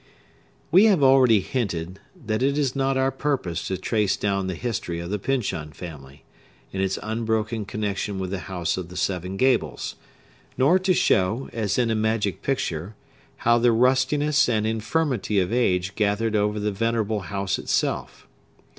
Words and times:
We 0.71 0.85
have 0.85 1.03
already 1.03 1.41
hinted 1.41 1.99
that 2.25 2.41
it 2.41 2.57
is 2.57 2.75
not 2.75 2.97
our 2.97 3.11
purpose 3.11 3.67
to 3.67 3.77
trace 3.77 4.17
down 4.17 4.47
the 4.47 4.55
history 4.55 4.97
of 4.99 5.11
the 5.11 5.19
Pyncheon 5.19 5.73
family, 5.73 6.23
in 6.73 6.81
its 6.81 6.97
unbroken 7.03 7.65
connection 7.65 8.17
with 8.17 8.31
the 8.31 8.39
House 8.49 8.77
of 8.77 8.89
the 8.89 8.97
Seven 8.97 9.37
Gables; 9.37 9.93
nor 10.57 10.79
to 10.79 10.95
show, 10.95 11.51
as 11.53 11.77
in 11.77 11.91
a 11.91 11.95
magic 11.95 12.41
picture, 12.41 12.95
how 13.45 13.59
the 13.59 13.71
rustiness 13.71 14.49
and 14.49 14.65
infirmity 14.65 15.39
of 15.39 15.53
age 15.53 15.93
gathered 15.93 16.35
over 16.35 16.59
the 16.59 16.71
venerable 16.71 17.19
house 17.19 17.59
itself. 17.59 18.27